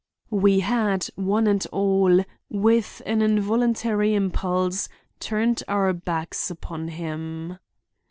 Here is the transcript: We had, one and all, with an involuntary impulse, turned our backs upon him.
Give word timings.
We 0.31 0.61
had, 0.61 1.09
one 1.13 1.45
and 1.45 1.63
all, 1.71 2.25
with 2.49 3.03
an 3.05 3.21
involuntary 3.21 4.15
impulse, 4.15 4.89
turned 5.19 5.61
our 5.67 5.93
backs 5.93 6.49
upon 6.49 6.87
him. 6.87 7.59